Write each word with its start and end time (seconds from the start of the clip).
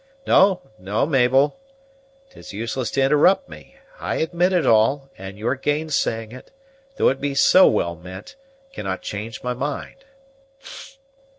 No, 0.25 0.63
no, 0.79 1.05
Mabel, 1.05 1.59
'tis 2.31 2.53
useless 2.53 2.89
to 2.89 3.03
interrupt 3.03 3.47
me; 3.47 3.75
I 3.99 4.15
admit 4.15 4.51
it 4.51 4.65
all, 4.65 5.11
and 5.15 5.37
your 5.37 5.53
gainsaying 5.53 6.31
it, 6.31 6.49
though 6.95 7.09
it 7.09 7.21
be 7.21 7.35
so 7.35 7.67
well 7.67 7.95
meant, 7.95 8.35
cannot 8.73 9.03
change 9.03 9.43
my 9.43 9.53
mind. 9.53 10.05